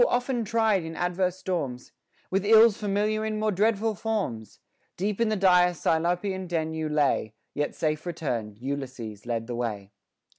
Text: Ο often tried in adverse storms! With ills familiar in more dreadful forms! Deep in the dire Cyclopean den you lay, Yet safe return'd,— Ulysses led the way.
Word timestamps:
Ο 0.01 0.05
often 0.07 0.43
tried 0.43 0.83
in 0.83 0.95
adverse 0.95 1.37
storms! 1.37 1.91
With 2.31 2.43
ills 2.43 2.75
familiar 2.75 3.23
in 3.23 3.37
more 3.37 3.51
dreadful 3.51 3.93
forms! 3.93 4.57
Deep 4.97 5.21
in 5.21 5.29
the 5.29 5.35
dire 5.35 5.75
Cyclopean 5.75 6.47
den 6.47 6.73
you 6.73 6.89
lay, 6.89 7.35
Yet 7.53 7.75
safe 7.75 8.07
return'd,— 8.07 8.57
Ulysses 8.63 9.27
led 9.27 9.45
the 9.45 9.53
way. 9.55 9.91